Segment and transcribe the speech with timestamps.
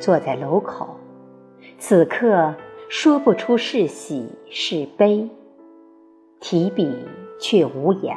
[0.00, 0.96] 坐在楼口，
[1.78, 2.54] 此刻
[2.88, 5.28] 说不出是喜是悲，
[6.40, 7.06] 提笔
[7.40, 8.16] 却无言。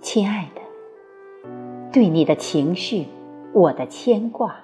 [0.00, 0.60] 亲爱的，
[1.92, 3.06] 对你的情绪，
[3.52, 4.56] 我的牵挂，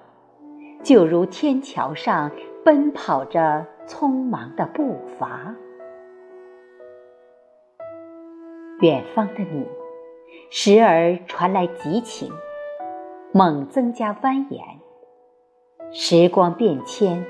[0.82, 2.30] 就如天桥上
[2.64, 5.54] 奔跑着匆忙的步伐。
[8.80, 9.66] 远方的你，
[10.50, 12.30] 时而传来激情，
[13.32, 14.60] 猛增加蜿蜒。
[15.92, 17.24] 时光变迁，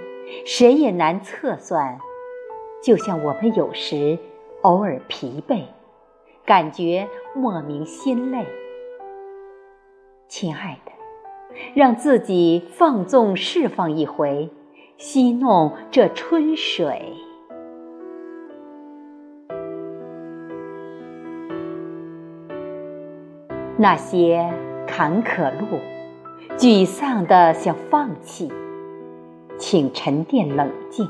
[0.44, 1.98] 谁也难测算。
[2.82, 4.18] 就像我们有时
[4.62, 5.62] 偶尔疲惫，
[6.44, 8.44] 感觉莫名心累。
[10.26, 10.92] 亲爱的，
[11.74, 14.50] 让自己放纵释放一回，
[14.96, 17.14] 戏弄这春水。
[23.76, 24.52] 那些
[24.86, 25.78] 坎坷路，
[26.56, 28.50] 沮丧的想放弃，
[29.58, 31.08] 请沉淀冷静，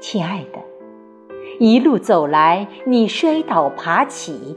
[0.00, 0.60] 亲爱的，
[1.58, 4.56] 一路走来，你摔倒爬起，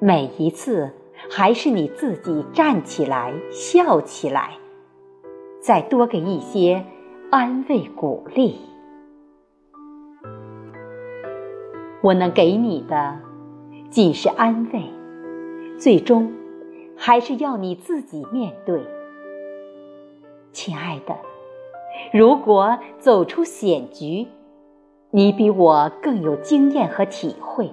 [0.00, 0.90] 每一次
[1.30, 4.50] 还是你自己站起来笑起来，
[5.60, 6.84] 再多给一些
[7.30, 8.56] 安慰鼓励。
[12.02, 13.18] 我能给你的，
[13.88, 14.82] 仅是安慰，
[15.78, 16.30] 最终。
[16.94, 18.80] 还是要你自己面对，
[20.52, 21.16] 亲爱的。
[22.12, 24.26] 如果走出险局，
[25.10, 27.70] 你比我更有经验和体会。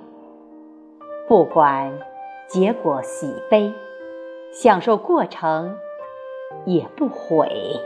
[1.27, 1.91] 不管
[2.47, 3.71] 结果喜悲，
[4.51, 5.77] 享受过程，
[6.65, 7.79] 也不悔。